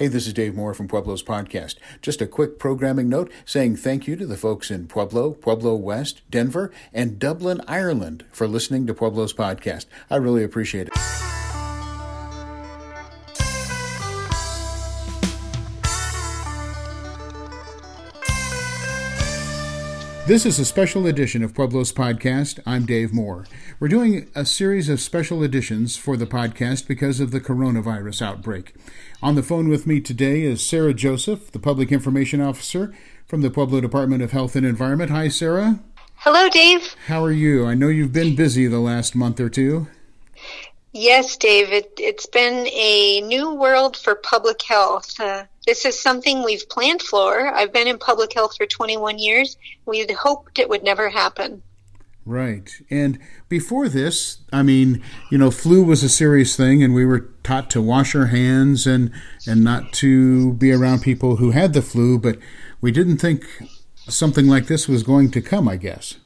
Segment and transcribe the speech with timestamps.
[0.00, 1.74] Hey, this is Dave Moore from Pueblo's podcast.
[2.00, 6.22] Just a quick programming note saying thank you to the folks in Pueblo, Pueblo West,
[6.30, 9.84] Denver, and Dublin, Ireland for listening to Pueblo's podcast.
[10.08, 10.94] I really appreciate it.
[20.26, 22.60] This is a special edition of Pueblo's podcast.
[22.64, 23.46] I'm Dave Moore.
[23.80, 28.74] We're doing a series of special editions for the podcast because of the coronavirus outbreak.
[29.22, 32.94] On the phone with me today is Sarah Joseph, the Public Information Officer
[33.26, 35.10] from the Pueblo Department of Health and Environment.
[35.10, 35.78] Hi, Sarah.
[36.16, 36.94] Hello, Dave.
[37.06, 37.66] How are you?
[37.66, 39.88] I know you've been busy the last month or two.
[40.92, 41.70] Yes, Dave.
[41.70, 45.20] It, has been a new world for public health.
[45.20, 47.46] Uh, this is something we've planned for.
[47.54, 49.58] I've been in public health for 21 years.
[49.84, 51.62] We'd hoped it would never happen.
[52.30, 52.70] Right.
[52.90, 55.02] And before this, I mean,
[55.32, 58.86] you know, flu was a serious thing and we were taught to wash our hands
[58.86, 59.10] and
[59.48, 62.38] and not to be around people who had the flu, but
[62.80, 63.44] we didn't think
[64.08, 66.18] something like this was going to come, I guess.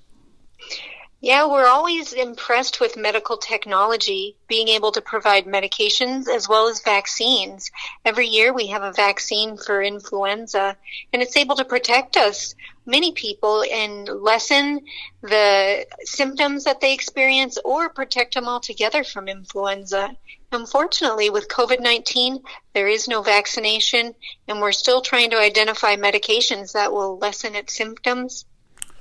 [1.23, 6.83] Yeah, we're always impressed with medical technology, being able to provide medications as well as
[6.83, 7.71] vaccines.
[8.05, 10.77] Every year we have a vaccine for influenza,
[11.15, 12.55] and it's able to protect us,
[12.87, 14.81] many people, and lessen
[15.23, 20.17] the symptoms that they experience or protect them altogether from influenza.
[20.53, 22.39] Unfortunately, with COVID 19,
[22.75, 24.15] there is no vaccination,
[24.47, 28.45] and we're still trying to identify medications that will lessen its symptoms.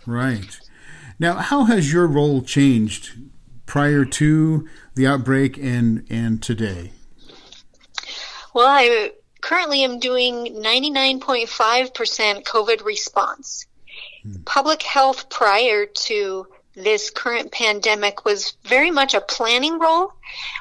[0.06, 0.60] Right.
[1.20, 3.12] Now, how has your role changed
[3.66, 6.92] prior to the outbreak and, and today?
[8.54, 13.66] Well, I currently am doing 99.5% COVID response.
[14.24, 14.42] Hmm.
[14.46, 20.14] Public health prior to this current pandemic was very much a planning role.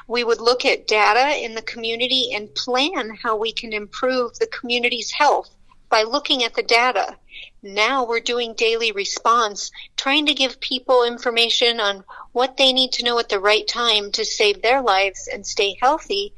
[0.07, 4.47] We would look at data in the community and plan how we can improve the
[4.47, 5.49] community's health
[5.89, 7.17] by looking at the data.
[7.63, 13.05] Now we're doing daily response, trying to give people information on what they need to
[13.05, 16.33] know at the right time to save their lives and stay healthy.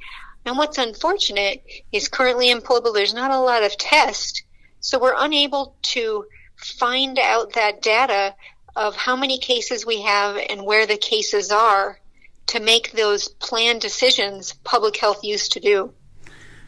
[0.45, 4.43] And what's unfortunate is currently in Pueblo, there's not a lot of tests,
[4.79, 6.25] so we're unable to
[6.57, 8.35] find out that data
[8.75, 11.99] of how many cases we have and where the cases are
[12.47, 15.93] to make those planned decisions public health used to do.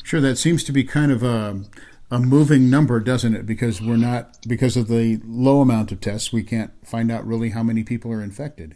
[0.04, 1.64] Sure, that seems to be kind of a
[2.10, 3.46] a moving number, doesn't it?
[3.46, 7.50] Because we're not because of the low amount of tests, we can't find out really
[7.50, 8.76] how many people are infected.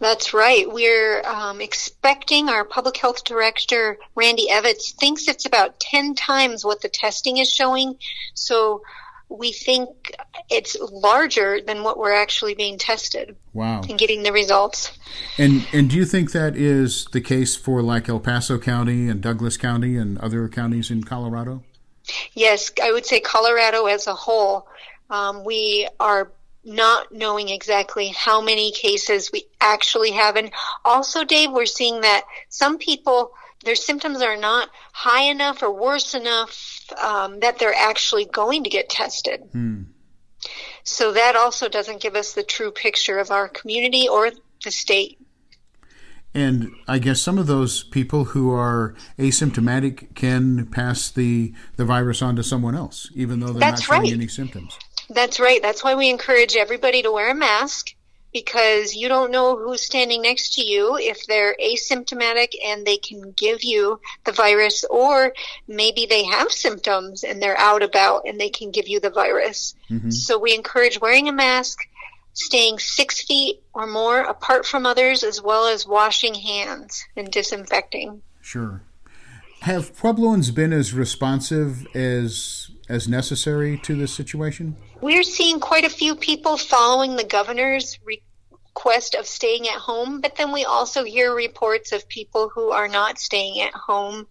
[0.00, 0.70] That's right.
[0.70, 6.82] We're um, expecting our public health director, Randy Evetts, thinks it's about 10 times what
[6.82, 7.96] the testing is showing.
[8.34, 8.82] So
[9.30, 10.12] we think
[10.50, 13.36] it's larger than what we're actually being tested.
[13.52, 13.82] Wow.
[13.88, 14.98] And getting the results.
[15.38, 19.20] And and do you think that is the case for like El Paso County and
[19.20, 21.62] Douglas County and other counties in Colorado?
[22.34, 24.66] Yes, I would say Colorado as a whole,
[25.10, 26.32] um, we are
[26.64, 30.36] not knowing exactly how many cases we actually have.
[30.36, 30.50] And
[30.84, 33.32] also, Dave, we're seeing that some people,
[33.64, 38.70] their symptoms are not high enough or worse enough um, that they're actually going to
[38.70, 39.42] get tested.
[39.52, 39.82] Hmm.
[40.84, 44.30] So that also doesn't give us the true picture of our community or
[44.64, 45.18] the state.
[46.32, 52.22] And I guess some of those people who are asymptomatic can pass the, the virus
[52.22, 54.12] on to someone else, even though they're That's not showing right.
[54.12, 54.78] any symptoms.
[55.08, 55.60] That's right.
[55.60, 57.94] That's why we encourage everybody to wear a mask
[58.32, 63.32] because you don't know who's standing next to you if they're asymptomatic and they can
[63.32, 65.32] give you the virus, or
[65.66, 69.74] maybe they have symptoms and they're out about and they can give you the virus.
[69.90, 70.10] Mm-hmm.
[70.10, 71.80] So we encourage wearing a mask
[72.32, 78.22] staying six feet or more apart from others, as well as washing hands and disinfecting.
[78.40, 78.82] Sure.
[79.62, 84.76] Have Puebloans been as responsive as as necessary to this situation?
[85.00, 90.36] We're seeing quite a few people following the governor's request of staying at home, but
[90.36, 94.26] then we also hear reports of people who are not staying at home.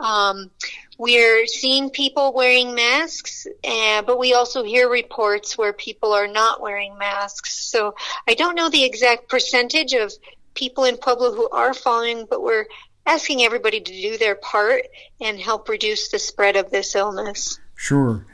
[0.00, 0.50] Um,
[0.98, 6.60] we're seeing people wearing masks, uh, but we also hear reports where people are not
[6.60, 7.70] wearing masks.
[7.70, 7.94] So
[8.28, 10.12] I don't know the exact percentage of
[10.54, 12.66] people in Pueblo who are following, but we're
[13.06, 14.82] asking everybody to do their part
[15.20, 17.58] and help reduce the spread of this illness.
[17.76, 18.26] Sure.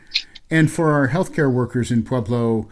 [0.50, 2.68] And for our healthcare workers in Pueblo,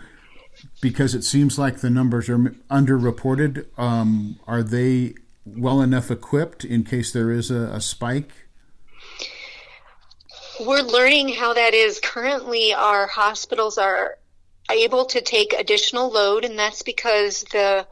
[0.81, 2.39] because it seems like the numbers are
[2.71, 5.15] underreported, um, are they
[5.45, 8.31] well enough equipped in case there is a, a spike?
[10.61, 12.01] We're learning how that is.
[12.01, 14.19] Currently, our hospitals are
[14.71, 17.87] able to take additional load, and that's because the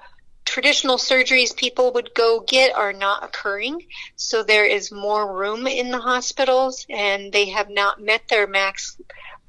[0.49, 3.85] traditional surgeries people would go get are not occurring.
[4.17, 8.99] So there is more room in the hospitals and they have not met their max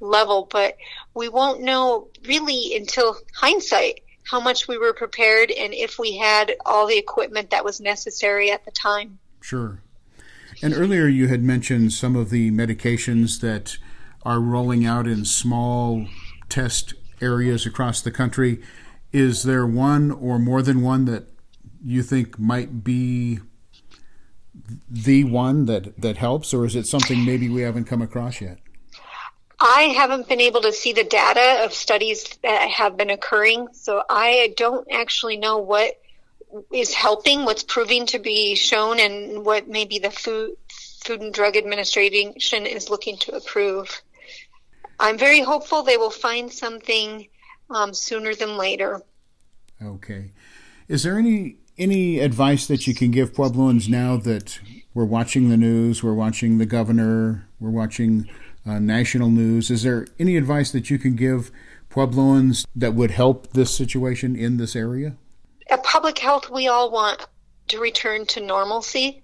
[0.01, 0.47] level.
[0.51, 0.75] But
[1.13, 6.53] we won't know really until hindsight how much we were prepared and if we had
[6.65, 9.17] all the equipment that was necessary at the time.
[9.39, 9.81] Sure.
[10.61, 13.77] And earlier you had mentioned some of the medications that
[14.23, 16.07] are rolling out in small
[16.49, 18.61] test areas across the country.
[19.11, 21.25] Is there one or more than one that
[21.83, 23.39] you think might be
[24.89, 28.59] the one that, that helps, or is it something maybe we haven't come across yet?
[29.59, 34.03] I haven't been able to see the data of studies that have been occurring, so
[34.09, 35.99] I don't actually know what
[36.71, 40.51] is helping, what's proving to be shown, and what maybe the Food,
[41.03, 44.01] Food and Drug Administration is looking to approve.
[44.99, 47.27] I'm very hopeful they will find something
[47.69, 49.01] um, sooner than later.
[49.81, 50.31] Okay.
[50.87, 54.59] Is there any any advice that you can give Puebloans now that
[54.93, 58.29] we're watching the news, we're watching the governor, we're watching
[58.65, 59.71] uh, national news?
[59.71, 61.51] Is there any advice that you can give
[61.89, 65.15] Puebloans that would help this situation in this area?
[65.69, 67.25] At public health, we all want
[67.69, 69.21] to return to normalcy,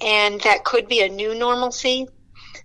[0.00, 2.08] and that could be a new normalcy.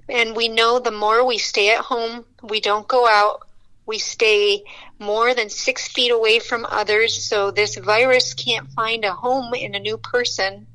[0.09, 3.47] And we know the more we stay at home, we don't go out,
[3.89, 4.63] we stay
[4.99, 9.73] more than six feet away from others, so this virus can't find a home in
[9.73, 10.67] a new person,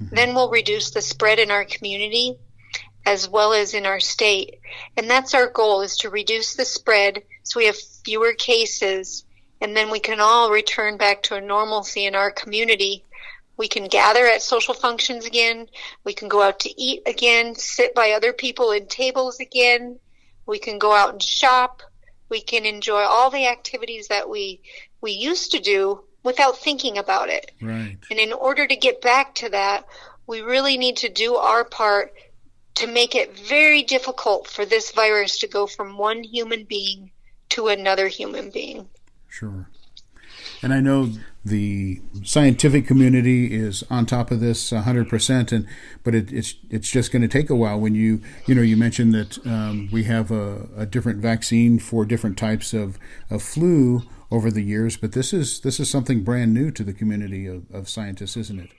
[0.00, 0.14] mm-hmm.
[0.14, 2.38] then we'll reduce the spread in our community
[3.04, 4.60] as well as in our state.
[4.96, 9.24] And that's our goal is to reduce the spread so we have fewer cases
[9.60, 13.04] and then we can all return back to a normalcy in our community
[13.56, 15.68] we can gather at social functions again.
[16.04, 19.98] We can go out to eat again, sit by other people in tables again.
[20.46, 21.82] We can go out and shop.
[22.32, 24.62] We can enjoy all the activities that we
[25.02, 27.52] we used to do without thinking about it.
[27.60, 27.98] Right.
[28.10, 29.84] And in order to get back to that,
[30.26, 32.14] we really need to do our part
[32.76, 37.10] to make it very difficult for this virus to go from one human being
[37.50, 38.88] to another human being.
[39.28, 39.68] Sure.
[40.62, 41.12] And I know
[41.44, 45.66] the scientific community is on top of this 100%, and
[46.04, 47.80] but it, it's it's just going to take a while.
[47.80, 52.04] When you you know you mentioned that um, we have a, a, different vaccine for
[52.04, 52.98] different types of,
[53.28, 56.92] of flu over the years, but this is this is something brand new to the
[56.92, 58.70] community of, of scientists, isn't it?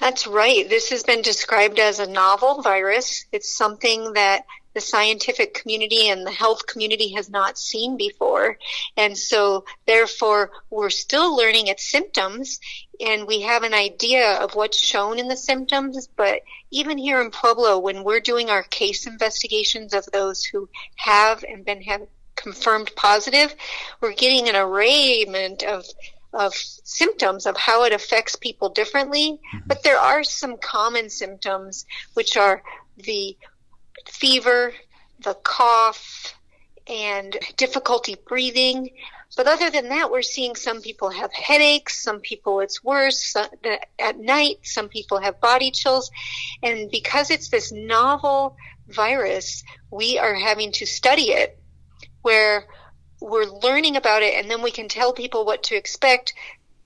[0.00, 0.68] That's right.
[0.68, 3.26] This has been described as a novel virus.
[3.32, 4.44] It's something that
[4.78, 8.56] the scientific community and the health community has not seen before.
[8.96, 12.60] And so, therefore, we're still learning its symptoms
[13.00, 16.08] and we have an idea of what's shown in the symptoms.
[16.16, 21.42] But even here in Pueblo, when we're doing our case investigations of those who have
[21.42, 22.02] and been have
[22.36, 23.52] confirmed positive,
[24.00, 25.84] we're getting an arrayment of
[26.34, 29.40] of symptoms of how it affects people differently.
[29.54, 29.66] Mm-hmm.
[29.66, 31.84] But there are some common symptoms,
[32.14, 32.62] which are
[32.98, 33.36] the
[34.06, 34.72] fever,
[35.22, 36.34] the cough,
[36.86, 38.90] and difficulty breathing.
[39.36, 43.36] But other than that, we're seeing some people have headaches, some people it's worse
[43.98, 46.10] at night, some people have body chills.
[46.62, 48.56] And because it's this novel
[48.88, 51.58] virus, we are having to study it
[52.22, 52.66] where
[53.20, 56.34] we're learning about it and then we can tell people what to expect,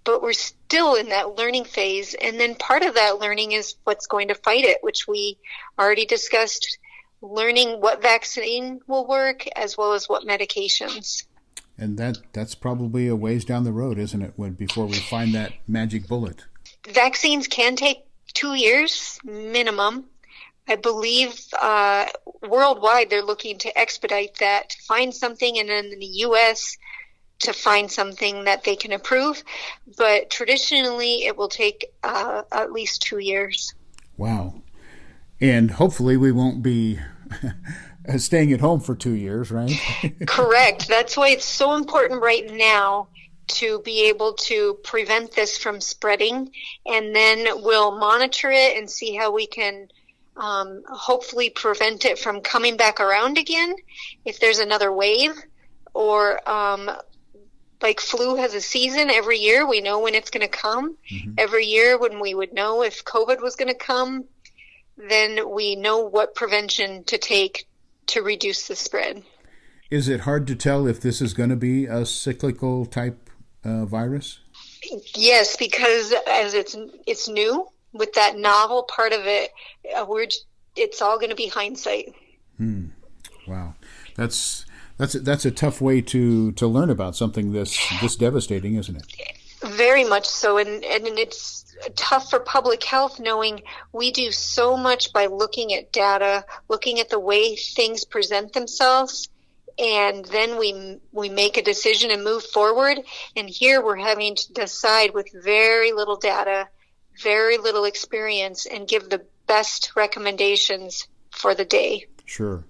[0.05, 2.15] but we're still in that learning phase.
[2.15, 5.39] And then part of that learning is what's going to fight it, which we
[5.79, 6.79] already discussed
[7.23, 11.25] learning what vaccine will work as well as what medications.
[11.79, 14.35] And that that's probably a ways down the road, isn't it?
[14.37, 16.45] When before we find that magic bullet.
[16.89, 18.05] Vaccines can take
[18.35, 20.07] two years minimum.
[20.69, 22.07] I believe uh,
[22.49, 26.77] worldwide they're looking to expedite that, to find something, and then in the U.S.
[27.41, 29.43] to find something that they can approve.
[29.97, 33.75] But traditionally, it will take uh, at least two years.
[34.17, 34.63] Wow.
[35.41, 37.01] And hopefully, we won't be
[38.17, 39.73] staying at home for two years, right?
[40.27, 40.89] Correct.
[40.89, 43.09] That's why it's so important right now
[43.49, 46.51] to be able to prevent this from spreading.
[46.87, 49.89] And then we'll monitor it and see how we can
[50.37, 53.75] um, hopefully prevent it from coming back around again
[54.25, 55.33] if there's another wave
[55.93, 56.91] or um,
[57.83, 61.35] like flu has a season every year we know when it's going to come mm-hmm.
[61.37, 64.25] every year when we would know if covid was going to come
[64.97, 67.67] then we know what prevention to take
[68.07, 69.23] to reduce the spread.
[69.91, 73.31] Is it hard to tell if this is going to be a cyclical type
[73.65, 74.41] uh, virus?
[75.15, 79.51] Yes, because as it's it's new with that novel part of it,
[79.97, 80.27] uh, we're
[80.77, 82.15] it's all going to be hindsight.
[82.57, 82.87] Hmm.
[83.47, 83.75] Wow,
[84.17, 84.65] that's
[84.97, 89.07] that's that's a tough way to to learn about something this this devastating, isn't it?
[89.77, 91.62] Very much so, and and it's
[91.97, 93.63] tough for public health knowing
[93.93, 99.29] we do so much by looking at data, looking at the way things present themselves,
[99.79, 102.99] and then we we make a decision and move forward.
[103.37, 106.69] And here we're having to decide with very little data,
[107.23, 112.07] very little experience, and give the best recommendations for the day.
[112.25, 112.65] Sure.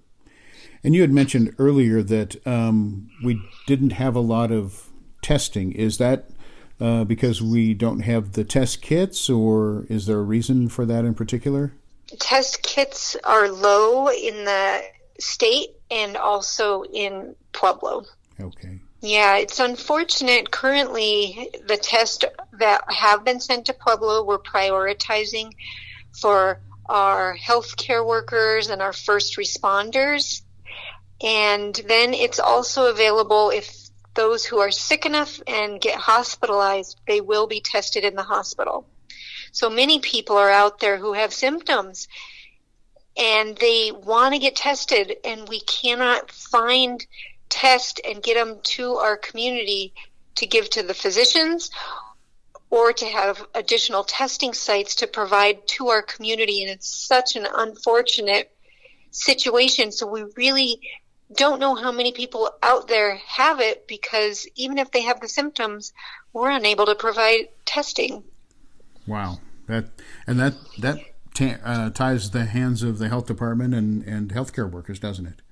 [0.85, 4.90] And you had mentioned earlier that um, we didn't have a lot of
[5.23, 5.73] testing.
[5.73, 6.28] Is that
[6.83, 11.05] uh, because we don't have the test kits, or is there a reason for that
[11.05, 11.73] in particular?
[12.19, 14.83] Test kits are low in the
[15.21, 18.05] state and also in Pueblo.
[18.41, 18.81] Okay.
[19.01, 20.51] Yeah, it's unfortunate.
[20.51, 22.25] Currently, the tests
[22.55, 25.53] that have been sent to Pueblo, we're prioritizing
[26.21, 30.43] for our healthcare workers and our first responders.
[31.23, 33.82] And then it's also available if
[34.14, 38.87] those who are sick enough and get hospitalized, they will be tested in the hospital.
[39.52, 42.09] So many people are out there who have symptoms
[43.16, 47.04] and they want to get tested and we cannot find
[47.49, 49.92] test and get them to our community
[50.37, 51.71] to give to the physicians
[52.71, 57.47] or to have additional testing sites to provide to our community and it's such an
[57.54, 58.50] unfortunate
[59.11, 60.81] situation so we really
[61.35, 65.29] don't know how many people out there have it because even if they have the
[65.29, 65.93] symptoms,
[66.33, 68.25] we're unable to provide testing.
[69.07, 69.87] Wow, that
[70.27, 70.99] and that that
[71.35, 75.43] t- uh, ties the hands of the health department and and healthcare workers, doesn't it?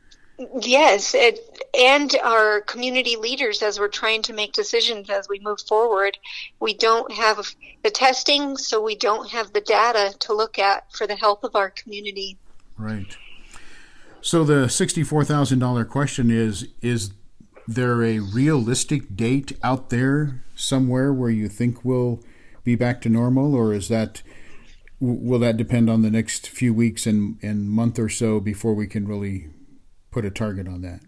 [0.63, 1.39] Yes, it,
[1.79, 6.17] and our community leaders as we're trying to make decisions as we move forward.
[6.61, 11.07] We don't have the testing, so we don't have the data to look at for
[11.07, 12.39] the health of our community.
[12.79, 13.15] Right.
[14.23, 17.13] So the sixty-four thousand dollar question is: Is
[17.67, 22.23] there a realistic date out there somewhere where you think we'll
[22.65, 24.23] be back to normal, or is that
[25.01, 28.87] will that depend on the next few weeks and, and month or so before we
[28.87, 29.49] can really
[30.11, 31.01] put a target on that?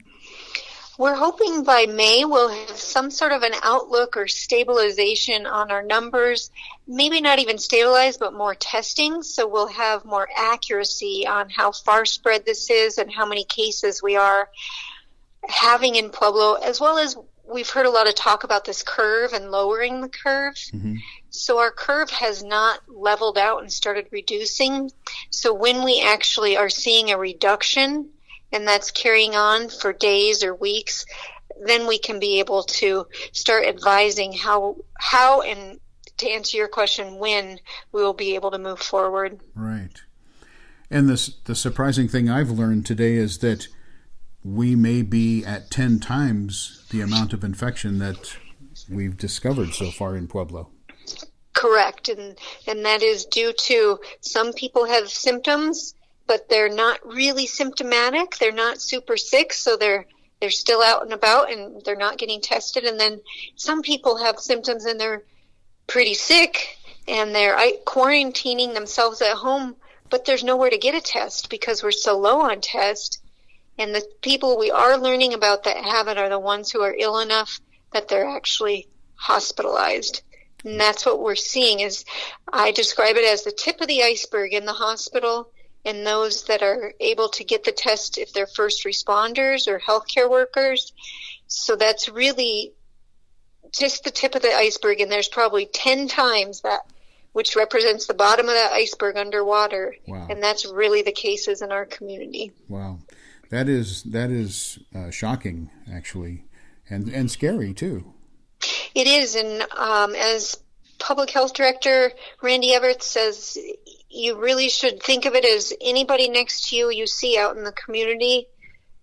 [0.99, 5.83] We're hoping by May we'll have some sort of an outlook or stabilization on our
[5.83, 6.51] numbers.
[6.87, 9.23] Maybe not even stabilized, but more testing.
[9.23, 14.03] So we'll have more accuracy on how far spread this is and how many cases
[14.03, 14.51] we are
[15.49, 17.17] having in Pueblo, as well as
[17.53, 20.55] we've heard a lot of talk about this curve and lowering the curve.
[20.55, 20.97] Mm-hmm.
[21.31, 24.91] So our curve has not leveled out and started reducing.
[25.31, 28.11] So when we actually are seeing a reduction,
[28.53, 31.07] and that's carrying on for days or weeks,
[31.65, 35.81] then we can be able to start advising how how and
[36.19, 37.59] to answer your question when
[37.91, 39.41] we will be able to move forward.
[39.55, 40.01] Right.
[40.91, 43.69] And this the surprising thing I've learned today is that
[44.45, 48.37] we may be at 10 times the amount of infection that
[48.91, 50.69] we've discovered so far in Pueblo.
[51.55, 52.09] Correct.
[52.09, 55.95] And and that is due to some people have symptoms
[56.27, 58.37] but they're not really symptomatic.
[58.39, 60.07] They're not super sick, so they're
[60.41, 62.83] they're still out and about and they're not getting tested.
[62.83, 63.21] And then
[63.55, 65.23] some people have symptoms and they're
[65.87, 69.77] pretty sick and they're quarantining themselves at home,
[70.11, 73.23] but there's nowhere to get a test because we're so low on test.
[73.79, 76.97] And the people we are learning about that have it are the ones who are
[76.99, 77.61] ill enough
[77.93, 80.23] that they're actually hospitalized.
[80.65, 82.05] And that's what we're seeing is
[82.53, 85.51] I describe it as the tip of the iceberg in the hospital
[85.85, 90.31] and those that are able to get the test if they're first responders or healthcare
[90.31, 90.93] workers.
[91.47, 92.73] So that's really
[93.73, 96.81] just the tip of the iceberg, and there's probably 10 times that,
[97.33, 99.97] which represents the bottom of that iceberg underwater.
[100.07, 100.27] Wow.
[100.29, 102.53] And that's really the cases in our community.
[102.69, 102.99] Wow.
[103.51, 106.47] That is that is uh, shocking, actually,
[106.89, 108.15] and and scary too.
[108.95, 110.57] It is, and um, as
[110.99, 113.59] public health director Randy Evetts says,
[114.13, 117.65] you really should think of it as anybody next to you you see out in
[117.65, 118.47] the community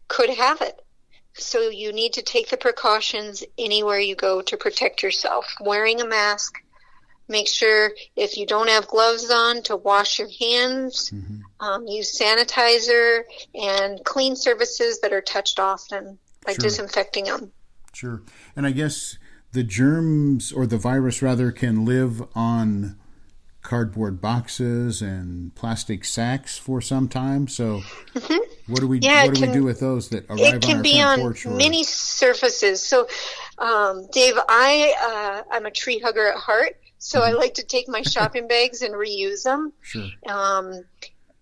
[0.08, 0.80] could have it.
[1.34, 5.46] So you need to take the precautions anywhere you go to protect yourself.
[5.62, 6.56] Wearing a mask,
[7.28, 11.66] make sure if you don't have gloves on to wash your hands, mm-hmm.
[11.66, 13.22] um, use sanitizer
[13.56, 16.60] and clean surfaces that are touched often by sure.
[16.60, 17.52] disinfecting them.
[17.94, 18.22] Sure.
[18.56, 19.18] And I guess
[19.54, 22.98] the germs or the virus rather can live on
[23.62, 27.48] cardboard boxes and plastic sacks for some time.
[27.48, 27.82] So,
[28.14, 28.72] mm-hmm.
[28.72, 30.78] what do we yeah, what do can, we do with those that arrive it can
[30.78, 31.46] on be on porch?
[31.46, 31.52] Or...
[31.52, 32.82] Many surfaces.
[32.82, 33.08] So,
[33.58, 37.36] um, Dave, I uh, I'm a tree hugger at heart, so mm-hmm.
[37.36, 39.74] I like to take my shopping bags and reuse them.
[39.82, 40.08] Sure.
[40.28, 40.86] Um,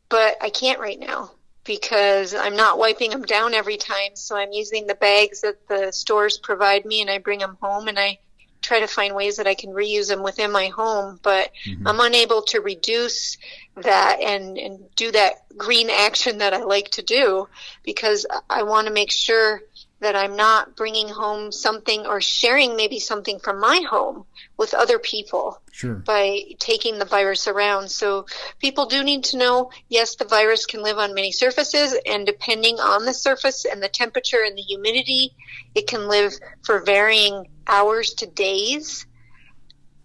[0.10, 1.32] but I can't right now
[1.64, 4.16] because I'm not wiping them down every time.
[4.16, 7.88] So I'm using the bags that the stores provide me, and I bring them home
[7.88, 8.20] and I
[8.62, 11.88] try to find ways that I can reuse them within my home, but mm-hmm.
[11.88, 13.38] I'm unable to reduce
[13.76, 17.48] that and, and do that green action that I like to do
[17.84, 19.62] because I want to make sure
[20.00, 24.26] that I'm not bringing home something or sharing maybe something from my home
[24.58, 25.96] with other people sure.
[25.96, 27.90] by taking the virus around.
[27.90, 28.28] So
[28.60, 32.80] people do need to know, yes, the virus can live on many surfaces and depending
[32.80, 35.34] on the surface and the temperature and the humidity,
[35.74, 39.08] it can live for varying hours to days.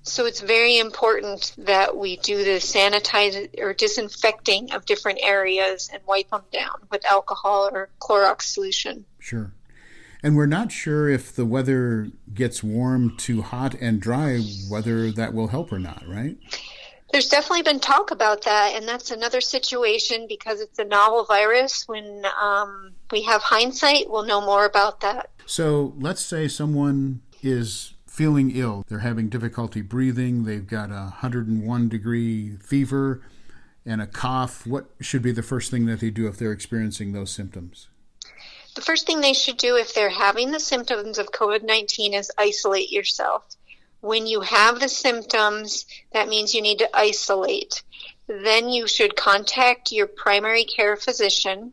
[0.05, 6.03] So it's very important that we do the sanitizing or disinfecting of different areas and
[6.07, 9.05] wipe them down with alcohol or Clorox solution.
[9.21, 9.53] Sure.
[10.23, 15.35] And we're not sure if the weather gets warm to hot and dry, whether that
[15.35, 16.37] will help or not, right?
[17.11, 21.87] There's definitely been talk about that, and that's another situation because it's a novel virus.
[21.87, 25.29] When um, we have hindsight, we'll know more about that.
[25.45, 28.85] So let's say someone is feeling ill.
[28.89, 30.45] They're having difficulty breathing.
[30.45, 33.23] They've got a 101 degree fever
[33.85, 34.67] and a cough.
[34.67, 37.89] What should be the first thing that they do if they're experiencing those symptoms?
[38.75, 42.31] The first thing they should do if they're having the symptoms of COVID 19 is
[42.39, 43.45] isolate yourself.
[44.01, 47.83] When you have the symptoms, that means you need to isolate.
[48.27, 51.73] Then you should contact your primary care physician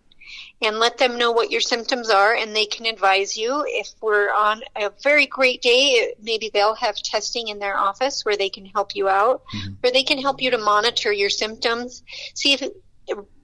[0.62, 3.64] and let them know what your symptoms are and they can advise you.
[3.68, 8.38] If we're on a very great day, maybe they'll have testing in their office where
[8.38, 9.74] they can help you out, mm-hmm.
[9.84, 12.04] or they can help you to monitor your symptoms,
[12.34, 12.64] see if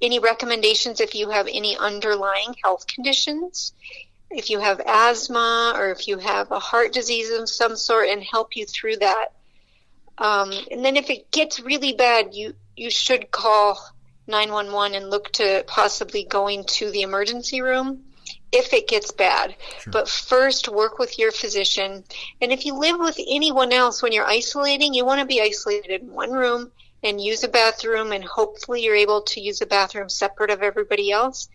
[0.01, 3.73] any recommendations if you have any underlying health conditions,
[4.29, 8.23] if you have asthma or if you have a heart disease of some sort, and
[8.23, 9.27] help you through that.
[10.17, 13.79] Um, and then if it gets really bad, you you should call
[14.27, 18.03] 911 and look to possibly going to the emergency room
[18.51, 19.55] if it gets bad.
[19.81, 19.91] Sure.
[19.91, 22.03] But first, work with your physician.
[22.41, 26.01] And if you live with anyone else when you're isolating, you want to be isolated
[26.01, 26.71] in one room
[27.05, 31.11] and use a bathroom and hopefully you're able to use a bathroom separate of everybody
[31.11, 31.47] else.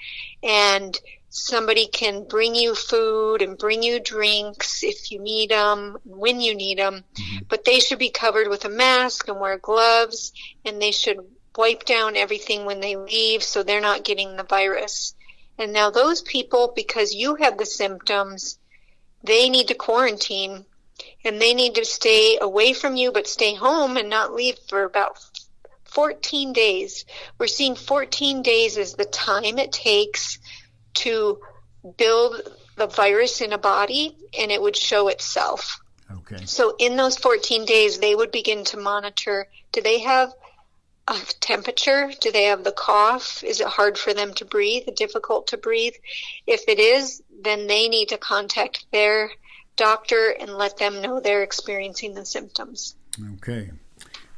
[0.42, 6.40] And somebody can bring you food and bring you drinks if you need them when
[6.40, 7.44] you need them mm-hmm.
[7.48, 10.32] but they should be covered with a mask and wear gloves
[10.64, 11.20] and they should
[11.56, 15.14] wipe down everything when they leave so they're not getting the virus.
[15.58, 18.58] And now those people because you have the symptoms
[19.22, 20.64] they need to quarantine
[21.24, 24.84] and they need to stay away from you but stay home and not leave for
[24.84, 25.18] about
[25.92, 27.04] 14 days.
[27.38, 30.38] We're seeing 14 days as the time it takes
[30.94, 31.40] to
[31.96, 32.40] build
[32.76, 35.78] the virus in a body and it would show itself.
[36.10, 36.44] Okay.
[36.44, 40.32] So in those 14 days, they would begin to monitor do they have
[41.06, 42.10] a temperature?
[42.20, 43.42] Do they have the cough?
[43.42, 44.88] Is it hard for them to breathe?
[44.96, 45.94] Difficult to breathe?
[46.46, 49.30] If it is, then they need to contact their
[49.76, 52.94] doctor and let them know they're experiencing the symptoms.
[53.34, 53.70] Okay.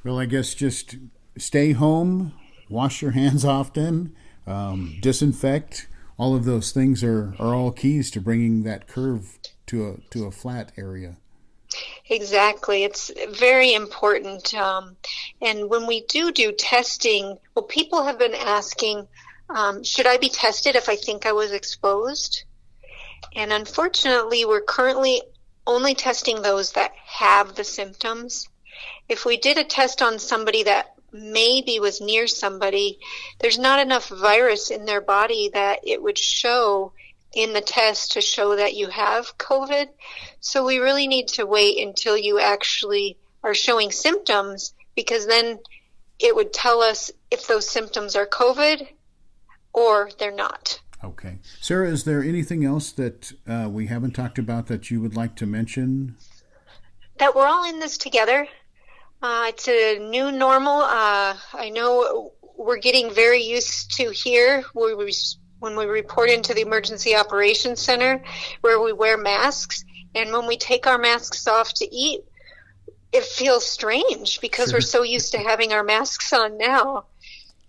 [0.04, 0.96] Well, I guess just
[1.36, 2.32] stay home,
[2.68, 4.14] wash your hands often,
[4.46, 5.88] um, disinfect.
[6.18, 10.26] All of those things are, are all keys to bringing that curve to a to
[10.26, 11.16] a flat area.
[12.08, 14.54] Exactly, it's very important.
[14.54, 14.96] Um,
[15.40, 19.08] and when we do do testing, well, people have been asking,
[19.48, 22.44] um, should I be tested if I think I was exposed?
[23.34, 25.22] And unfortunately, we're currently
[25.66, 28.48] only testing those that have the symptoms.
[29.08, 32.98] If we did a test on somebody that maybe was near somebody,
[33.40, 36.92] there's not enough virus in their body that it would show
[37.34, 39.88] in the test to show that you have COVID.
[40.40, 45.58] So we really need to wait until you actually are showing symptoms because then
[46.18, 48.86] it would tell us if those symptoms are COVID
[49.72, 50.80] or they're not.
[51.02, 51.38] Okay.
[51.60, 55.34] Sarah, is there anything else that uh, we haven't talked about that you would like
[55.36, 56.16] to mention?
[57.18, 58.46] That we're all in this together.
[59.22, 60.80] Uh, it's a new normal.
[60.80, 65.14] Uh, I know we're getting very used to here we,
[65.60, 68.24] when we report into the Emergency Operations Center,
[68.62, 69.84] where we wear masks.
[70.16, 72.24] And when we take our masks off to eat,
[73.12, 77.04] it feels strange because we're so used to having our masks on now.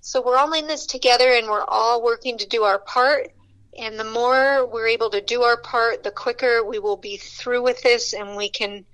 [0.02, 3.32] So we're all in this together and we're all working to do our part.
[3.78, 7.62] And the more we're able to do our part, the quicker we will be through
[7.62, 8.86] with this and we can